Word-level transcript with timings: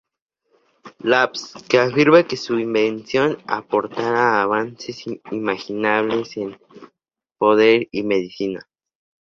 Labs, 1.03 1.53
que 1.69 1.77
afirma 1.77 2.23
que 2.27 2.35
su 2.35 2.57
invención 2.57 3.37
aportará 3.45 4.41
avances 4.41 5.05
inimaginables 5.05 6.37
en 6.37 6.57
poder 7.37 7.87
y 7.91 8.01
medicina. 8.01 8.67